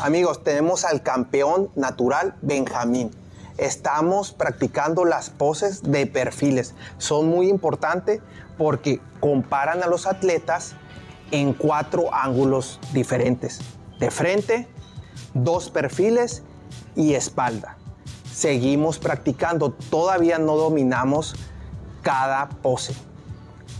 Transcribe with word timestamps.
Amigos, 0.00 0.44
tenemos 0.44 0.84
al 0.84 1.02
campeón 1.02 1.70
natural 1.74 2.36
Benjamín. 2.40 3.10
Estamos 3.56 4.32
practicando 4.32 5.04
las 5.04 5.28
poses 5.28 5.82
de 5.82 6.06
perfiles. 6.06 6.74
Son 6.98 7.28
muy 7.28 7.48
importantes 7.48 8.20
porque 8.56 9.00
comparan 9.18 9.82
a 9.82 9.88
los 9.88 10.06
atletas 10.06 10.76
en 11.32 11.52
cuatro 11.52 12.14
ángulos 12.14 12.78
diferentes. 12.92 13.58
De 13.98 14.12
frente, 14.12 14.68
dos 15.34 15.68
perfiles 15.68 16.44
y 16.94 17.14
espalda. 17.14 17.76
Seguimos 18.32 19.00
practicando, 19.00 19.72
todavía 19.72 20.38
no 20.38 20.54
dominamos 20.54 21.34
cada 22.02 22.48
pose. 22.48 22.94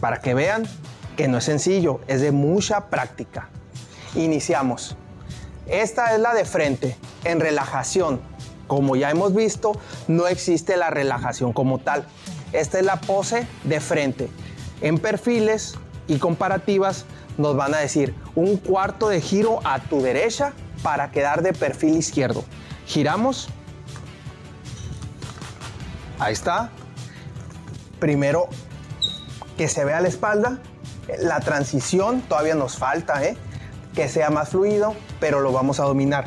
Para 0.00 0.20
que 0.20 0.34
vean 0.34 0.64
que 1.16 1.28
no 1.28 1.38
es 1.38 1.44
sencillo, 1.44 2.00
es 2.08 2.20
de 2.22 2.32
mucha 2.32 2.86
práctica. 2.90 3.50
Iniciamos. 4.16 4.96
Esta 5.68 6.14
es 6.14 6.20
la 6.20 6.34
de 6.34 6.44
frente, 6.44 6.96
en 7.24 7.40
relajación. 7.40 8.20
Como 8.66 8.96
ya 8.96 9.10
hemos 9.10 9.34
visto, 9.34 9.72
no 10.08 10.26
existe 10.26 10.76
la 10.76 10.90
relajación 10.90 11.52
como 11.52 11.78
tal. 11.78 12.06
Esta 12.52 12.78
es 12.78 12.84
la 12.84 12.96
pose 12.96 13.46
de 13.64 13.80
frente. 13.80 14.30
En 14.80 14.98
perfiles 14.98 15.74
y 16.06 16.18
comparativas 16.18 17.04
nos 17.36 17.56
van 17.56 17.74
a 17.74 17.78
decir 17.78 18.14
un 18.34 18.56
cuarto 18.56 19.08
de 19.08 19.20
giro 19.20 19.60
a 19.64 19.78
tu 19.78 20.00
derecha 20.00 20.52
para 20.82 21.10
quedar 21.10 21.42
de 21.42 21.52
perfil 21.52 21.96
izquierdo. 21.96 22.44
Giramos. 22.86 23.48
Ahí 26.18 26.32
está. 26.32 26.70
Primero 28.00 28.48
que 29.58 29.68
se 29.68 29.84
vea 29.84 30.00
la 30.00 30.08
espalda. 30.08 30.60
La 31.18 31.40
transición 31.40 32.22
todavía 32.22 32.54
nos 32.54 32.76
falta, 32.76 33.22
¿eh? 33.24 33.36
que 33.94 34.08
sea 34.08 34.30
más 34.30 34.50
fluido, 34.50 34.94
pero 35.20 35.40
lo 35.40 35.52
vamos 35.52 35.80
a 35.80 35.84
dominar. 35.84 36.24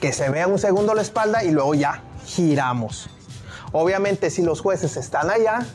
Que 0.00 0.12
se 0.12 0.28
vea 0.28 0.46
un 0.46 0.58
segundo 0.58 0.94
la 0.94 1.02
espalda 1.02 1.44
y 1.44 1.50
luego 1.50 1.74
ya 1.74 2.02
giramos. 2.26 3.08
Obviamente 3.72 4.30
si 4.30 4.42
los 4.42 4.60
jueces 4.60 4.96
están 4.96 5.30
allá, 5.30 5.66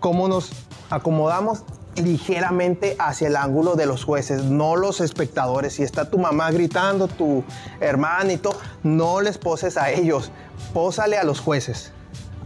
¿cómo 0.00 0.28
nos 0.28 0.50
acomodamos? 0.90 1.64
ligeramente 1.96 2.96
hacia 2.98 3.28
el 3.28 3.36
ángulo 3.36 3.74
de 3.74 3.86
los 3.86 4.04
jueces, 4.04 4.44
no 4.44 4.76
los 4.76 5.00
espectadores. 5.00 5.74
Si 5.74 5.82
está 5.82 6.08
tu 6.08 6.18
mamá 6.18 6.50
gritando, 6.50 7.08
tu 7.08 7.44
hermanito, 7.80 8.58
no 8.82 9.20
les 9.20 9.38
poses 9.38 9.76
a 9.76 9.90
ellos, 9.90 10.30
pósale 10.72 11.18
a 11.18 11.24
los 11.24 11.40
jueces. 11.40 11.92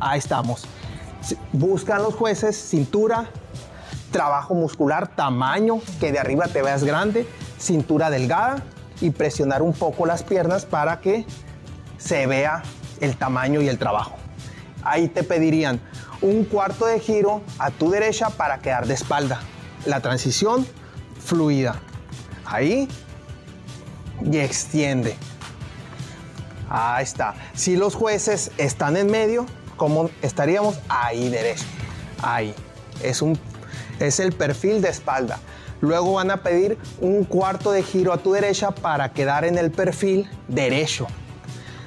Ahí 0.01 0.19
estamos. 0.19 0.65
Buscan 1.53 2.03
los 2.03 2.15
jueces 2.15 2.57
cintura, 2.57 3.29
trabajo 4.11 4.55
muscular, 4.55 5.09
tamaño, 5.09 5.81
que 6.01 6.13
de 6.13 6.19
arriba 6.19 6.47
te 6.49 6.63
veas 6.63 6.85
grande, 6.85 7.29
cintura 7.59 8.11
delgada 8.11 8.63
y 9.01 9.11
presionar 9.11 9.63
un 9.63 9.73
poco 9.73 10.07
las 10.07 10.23
piernas 10.23 10.65
para 10.65 11.01
que 11.01 11.27
se 11.99 12.27
vea 12.27 12.63
el 13.01 13.17
tamaño 13.17 13.61
y 13.61 13.69
el 13.69 13.79
trabajo. 13.79 14.17
Ahí 14.83 15.09
te 15.09 15.23
pedirían 15.23 15.81
un 16.21 16.45
cuarto 16.45 16.87
de 16.87 17.01
giro 17.01 17.43
a 17.59 17.71
tu 17.71 17.91
derecha 17.91 18.31
para 18.31 18.59
quedar 18.59 18.87
de 18.87 18.95
espalda. 18.95 19.41
La 19.87 20.01
transición 20.01 20.67
fluida. 21.19 21.77
Ahí 22.45 22.89
y 24.23 24.39
extiende. 24.39 25.17
Ahí 26.69 27.05
está. 27.05 27.35
Si 27.55 27.77
los 27.77 27.95
jueces 27.95 28.51
están 28.59 28.97
en 28.97 29.11
medio, 29.11 29.47
¿cómo 29.77 30.11
estaríamos? 30.23 30.79
Ahí 30.89 31.29
derecho. 31.29 31.65
Ahí. 32.23 32.55
Es, 33.03 33.23
un, 33.23 33.39
es 33.99 34.21
el 34.21 34.33
perfil 34.33 34.81
de 34.81 34.89
espalda. 34.89 35.39
Luego 35.85 36.15
van 36.15 36.31
a 36.31 36.39
pedir 36.39 36.79
un 37.01 37.25
cuarto 37.25 37.71
de 37.71 37.83
giro 37.83 38.13
a 38.13 38.19
tu 38.19 38.33
derecha 38.33 38.71
para 38.71 39.13
quedar 39.13 39.45
en 39.45 39.59
el 39.59 39.71
perfil 39.71 40.29
derecho. 40.49 41.07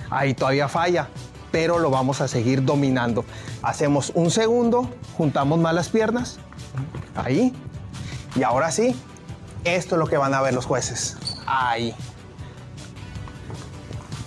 Ahí 0.10 0.34
todavía 0.34 0.68
falla 0.68 1.10
pero 1.52 1.80
lo 1.80 1.90
vamos 1.90 2.22
a 2.22 2.28
seguir 2.28 2.64
dominando. 2.64 3.26
Hacemos 3.62 4.12
un 4.14 4.30
segundo, 4.32 4.90
juntamos 5.18 5.60
más 5.60 5.74
las 5.74 5.90
piernas, 5.90 6.38
ahí, 7.16 7.54
y 8.36 8.44
ahora 8.44 8.72
sí, 8.72 8.96
esto 9.64 9.96
es 9.96 10.00
lo 10.00 10.08
que 10.08 10.18
van 10.18 10.34
a 10.34 10.42
ver 10.42 10.54
los 10.54 10.66
jueces, 10.66 11.18
ahí. 11.46 11.96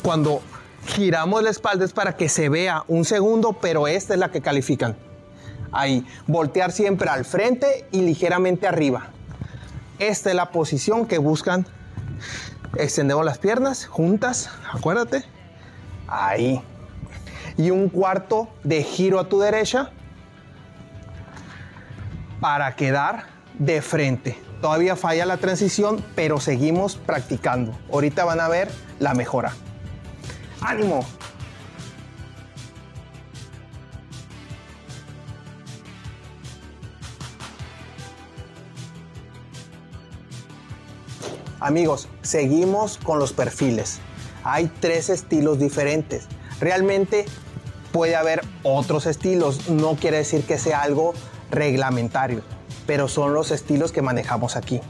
Cuando 0.03 0.41
giramos 0.87 1.43
la 1.43 1.51
espalda 1.51 1.85
es 1.85 1.93
para 1.93 2.17
que 2.17 2.29
se 2.29 2.49
vea 2.49 2.85
un 2.89 3.05
segundo, 3.05 3.53
pero 3.53 3.87
esta 3.87 4.15
es 4.15 4.19
la 4.19 4.31
que 4.31 4.41
califican. 4.41 4.97
Ahí, 5.73 6.05
voltear 6.27 6.73
siempre 6.73 7.09
al 7.11 7.25
frente 7.25 7.87
y 7.93 8.01
ligeramente 8.01 8.67
arriba. 8.67 9.11
Esta 10.01 10.31
es 10.31 10.37
la 10.37 10.51
posición 10.51 11.07
que 11.07 11.19
buscan. 11.19 11.67
Extendemos 12.77 13.25
las 13.25 13.39
piernas 13.39 13.87
juntas, 13.87 14.51
acuérdate. 14.73 15.25
Ahí 16.09 16.61
y 17.57 17.71
un 17.71 17.91
cuarto 17.91 18.49
de 18.65 18.83
giro 18.83 19.21
a 19.21 19.29
tu 19.29 19.41
derecha 19.41 19.91
para 22.41 22.75
quedar 22.75 23.27
de 23.59 23.83
frente. 23.83 24.39
Todavía 24.63 24.97
falla 24.97 25.27
la 25.27 25.37
transición, 25.37 26.03
pero 26.15 26.41
seguimos 26.41 26.97
practicando. 26.97 27.79
Ahorita 27.93 28.25
van 28.25 28.41
a 28.41 28.49
ver 28.49 28.71
la 28.99 29.13
mejora. 29.13 29.53
¡Ánimo! 30.63 31.05
Amigos, 41.61 42.09
seguimos 42.23 42.97
con 42.97 43.19
los 43.19 43.35
perfiles. 43.35 44.01
Hay 44.45 44.73
tres 44.81 45.11
estilos 45.11 45.59
diferentes. 45.59 46.27
Realmente 46.59 47.27
puede 47.93 48.17
haber 48.17 48.41
otros 48.63 49.05
estilos, 49.05 49.69
no 49.69 49.95
quiere 49.97 50.17
decir 50.17 50.45
que 50.45 50.59
sea 50.59 50.81
algo 50.81 51.13
reglamentario, 51.51 52.43
pero 52.87 53.09
son 53.09 53.35
los 53.35 53.51
estilos 53.51 53.93
que 53.93 54.01
manejamos 54.01 54.57
aquí. 54.57 54.81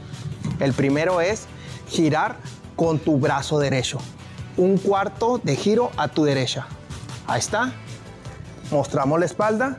El 0.61 0.71
primero 0.71 1.19
es 1.19 1.47
girar 1.89 2.37
con 2.77 2.99
tu 2.99 3.19
brazo 3.19 3.59
derecho, 3.59 3.97
un 4.55 4.77
cuarto 4.77 5.41
de 5.43 5.57
giro 5.57 5.91
a 5.97 6.07
tu 6.07 6.23
derecha. 6.23 6.67
Ahí 7.27 7.39
está. 7.39 7.73
Mostramos 8.71 9.19
la 9.19 9.25
espalda, 9.25 9.77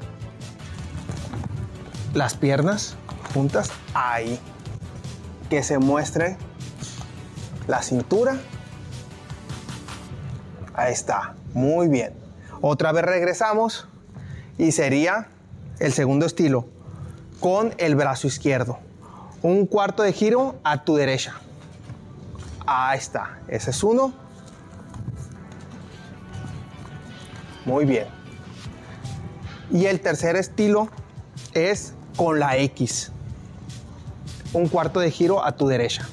las 2.12 2.34
piernas 2.34 2.96
juntas, 3.32 3.70
ahí. 3.94 4.38
Que 5.48 5.62
se 5.62 5.78
muestre 5.78 6.36
la 7.66 7.82
cintura. 7.82 8.36
Ahí 10.74 10.92
está, 10.92 11.34
muy 11.54 11.88
bien. 11.88 12.14
Otra 12.60 12.92
vez 12.92 13.04
regresamos 13.04 13.88
y 14.58 14.72
sería 14.72 15.28
el 15.78 15.92
segundo 15.92 16.26
estilo 16.26 16.66
con 17.40 17.74
el 17.78 17.96
brazo 17.96 18.26
izquierdo. 18.26 18.78
Un 19.42 19.66
cuarto 19.66 20.02
de 20.02 20.12
giro 20.12 20.54
a 20.62 20.84
tu 20.84 20.94
derecha. 20.94 21.34
Ahí 22.66 22.98
está. 22.98 23.40
Ese 23.48 23.70
es 23.70 23.82
uno. 23.82 24.12
Muy 27.64 27.84
bien. 27.84 28.06
Y 29.72 29.86
el 29.86 30.00
tercer 30.00 30.36
estilo 30.36 30.88
es 31.54 31.94
con 32.16 32.38
la 32.38 32.56
X. 32.58 33.10
Un 34.52 34.68
cuarto 34.68 35.00
de 35.00 35.10
giro 35.10 35.44
a 35.44 35.52
tu 35.52 35.66
derecha. 35.66 36.06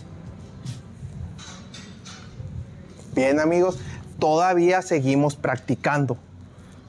Bien 3.19 3.41
amigos, 3.41 3.75
todavía 4.17 4.81
seguimos 4.81 5.35
practicando 5.35 6.15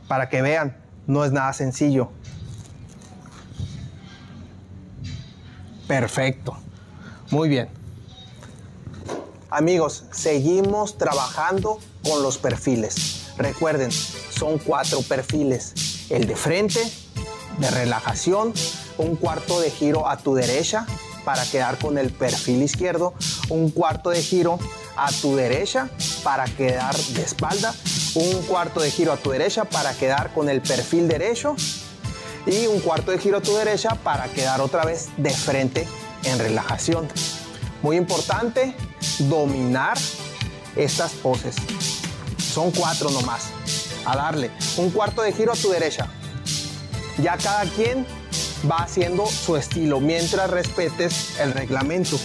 para 0.06 0.28
que 0.28 0.42
vean, 0.42 0.76
no 1.08 1.24
es 1.24 1.32
nada 1.32 1.52
sencillo. 1.52 2.12
Perfecto. 5.88 6.56
Muy 7.32 7.48
bien. 7.48 7.68
Amigos, 9.50 10.04
seguimos 10.12 10.98
trabajando 10.98 11.80
con 12.04 12.22
los 12.22 12.38
perfiles. 12.38 13.32
Recuerden, 13.36 13.90
son 13.90 14.58
cuatro 14.58 15.02
perfiles. 15.02 16.06
El 16.10 16.28
de 16.28 16.36
frente, 16.36 16.80
de 17.58 17.70
relajación, 17.72 18.54
un 18.98 19.16
cuarto 19.16 19.60
de 19.60 19.72
giro 19.72 20.08
a 20.08 20.16
tu 20.16 20.36
derecha 20.36 20.86
para 21.24 21.44
quedar 21.44 21.76
con 21.78 21.98
el 21.98 22.12
perfil 22.12 22.62
izquierdo, 22.62 23.14
un 23.48 23.72
cuarto 23.72 24.10
de 24.10 24.22
giro 24.22 24.60
a 24.96 25.10
tu 25.10 25.34
derecha 25.34 25.88
para 26.22 26.44
quedar 26.44 26.96
de 26.96 27.22
espalda 27.22 27.74
un 28.14 28.42
cuarto 28.42 28.80
de 28.80 28.90
giro 28.90 29.12
a 29.12 29.16
tu 29.16 29.30
derecha 29.30 29.64
para 29.64 29.94
quedar 29.94 30.32
con 30.32 30.48
el 30.48 30.60
perfil 30.60 31.08
derecho 31.08 31.54
y 32.46 32.66
un 32.66 32.80
cuarto 32.80 33.10
de 33.10 33.18
giro 33.18 33.38
a 33.38 33.40
tu 33.40 33.54
derecha 33.54 33.90
para 34.02 34.24
quedar 34.28 34.60
otra 34.60 34.84
vez 34.84 35.08
de 35.16 35.30
frente 35.30 35.86
en 36.24 36.38
relajación. 36.38 37.08
Muy 37.82 37.96
importante 37.96 38.74
dominar 39.20 39.96
estas 40.76 41.12
poses. 41.12 41.56
Son 42.38 42.70
cuatro 42.70 43.10
nomás. 43.10 43.44
A 44.04 44.16
darle 44.16 44.50
un 44.78 44.90
cuarto 44.90 45.22
de 45.22 45.32
giro 45.32 45.52
a 45.52 45.56
tu 45.56 45.70
derecha. 45.70 46.08
Ya 47.18 47.36
cada 47.36 47.64
quien 47.64 48.06
va 48.70 48.78
haciendo 48.78 49.26
su 49.26 49.56
estilo 49.56 50.00
mientras 50.00 50.50
respetes 50.50 51.38
el 51.38 51.52
reglamento. 51.52 52.18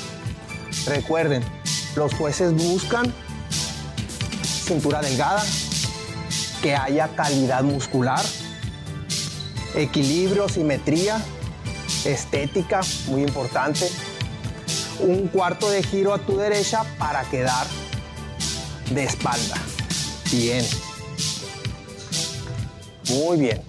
Recuerden, 0.87 1.43
los 1.95 2.13
jueces 2.13 2.53
buscan 2.53 3.13
cintura 4.65 4.99
delgada, 5.01 5.43
que 6.61 6.75
haya 6.75 7.07
calidad 7.15 7.63
muscular, 7.63 8.23
equilibrio, 9.75 10.49
simetría, 10.49 11.23
estética, 12.03 12.81
muy 13.07 13.21
importante. 13.21 13.89
Un 14.99 15.27
cuarto 15.27 15.69
de 15.69 15.83
giro 15.83 16.13
a 16.13 16.19
tu 16.19 16.37
derecha 16.37 16.83
para 16.97 17.23
quedar 17.25 17.67
de 18.89 19.03
espalda. 19.03 19.55
Bien. 20.31 20.65
Muy 23.09 23.37
bien. 23.37 23.61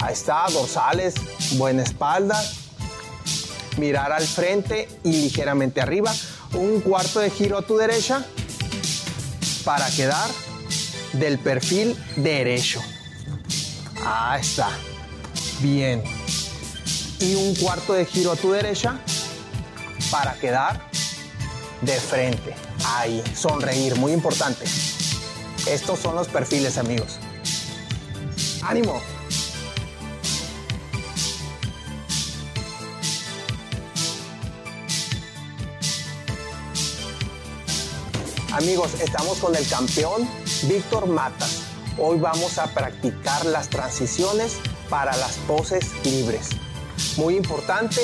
Ahí 0.00 0.12
está, 0.12 0.46
dorsales, 0.50 1.14
buena 1.58 1.82
espalda. 1.82 2.40
Mirar 3.76 4.12
al 4.12 4.26
frente 4.26 4.88
y 5.04 5.12
ligeramente 5.12 5.80
arriba. 5.80 6.14
Un 6.54 6.80
cuarto 6.80 7.20
de 7.20 7.30
giro 7.30 7.58
a 7.58 7.62
tu 7.62 7.76
derecha 7.76 8.24
para 9.68 9.90
quedar 9.90 10.30
del 11.12 11.38
perfil 11.38 11.94
derecho. 12.16 12.80
Ahí 14.02 14.40
está. 14.40 14.70
Bien. 15.60 16.02
Y 17.20 17.34
un 17.34 17.54
cuarto 17.54 17.92
de 17.92 18.06
giro 18.06 18.32
a 18.32 18.36
tu 18.36 18.50
derecha 18.50 18.98
para 20.10 20.32
quedar 20.36 20.88
de 21.82 21.92
frente. 22.00 22.54
Ahí, 22.82 23.22
sonreír, 23.34 23.94
muy 23.96 24.12
importante. 24.12 24.64
Estos 25.66 25.98
son 25.98 26.14
los 26.14 26.28
perfiles, 26.28 26.78
amigos. 26.78 27.18
¡Ánimo! 28.62 29.02
Amigos, 38.52 38.94
estamos 39.02 39.38
con 39.38 39.54
el 39.54 39.68
campeón 39.68 40.26
Víctor 40.68 41.06
Matas. 41.06 41.64
Hoy 41.98 42.18
vamos 42.18 42.56
a 42.56 42.72
practicar 42.72 43.44
las 43.44 43.68
transiciones 43.68 44.58
para 44.88 45.14
las 45.18 45.36
poses 45.46 45.92
libres. 46.02 46.48
Muy 47.18 47.36
importante 47.36 48.00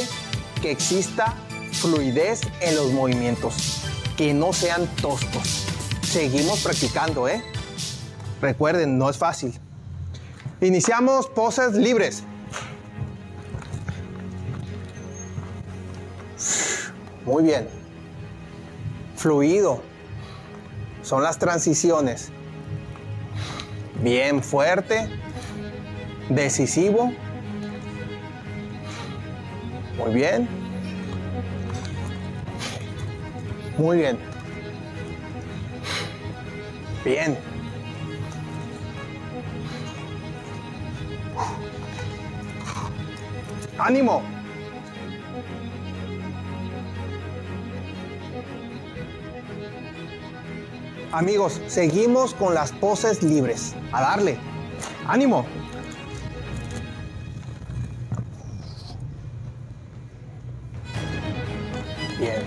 que 0.60 0.70
exista 0.70 1.34
fluidez 1.72 2.42
en 2.60 2.76
los 2.76 2.92
movimientos, 2.92 3.80
que 4.18 4.34
no 4.34 4.52
sean 4.52 4.86
toscos. 4.96 5.64
Seguimos 6.02 6.62
practicando, 6.62 7.26
¿eh? 7.26 7.42
Recuerden, 8.42 8.98
no 8.98 9.08
es 9.08 9.16
fácil. 9.16 9.58
Iniciamos 10.60 11.26
poses 11.26 11.72
libres. 11.72 12.22
Muy 17.24 17.44
bien. 17.44 17.66
Fluido. 19.16 19.93
Son 21.04 21.22
las 21.22 21.38
transiciones. 21.38 22.32
Bien 24.02 24.42
fuerte. 24.42 25.06
Decisivo. 26.30 27.12
Muy 29.98 30.14
bien. 30.14 30.48
Muy 33.76 33.98
bien. 33.98 34.18
Bien. 37.04 37.38
¡Ánimo! 43.78 44.22
Amigos, 51.14 51.60
seguimos 51.68 52.34
con 52.34 52.54
las 52.54 52.72
poses 52.72 53.22
libres. 53.22 53.76
A 53.92 54.00
darle. 54.00 54.36
¡Ánimo! 55.06 55.46
Bien. 62.18 62.42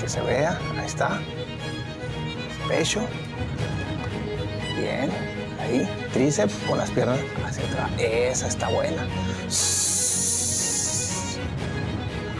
Que 0.00 0.08
se 0.08 0.20
vea. 0.22 0.58
Ahí 0.76 0.84
está. 0.84 1.20
Pecho. 2.66 3.06
Bien. 4.76 5.27
Ahí. 5.68 5.88
Tríceps 6.12 6.54
con 6.66 6.78
las 6.78 6.90
piernas 6.90 7.18
hacia 7.44 7.64
atrás. 7.64 7.90
Esa 7.98 8.48
está 8.48 8.68
buena. 8.68 9.06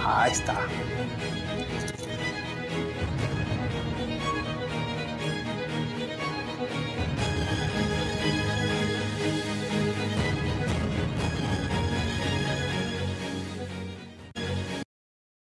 Ahí 0.05 0.33
está. 0.33 0.57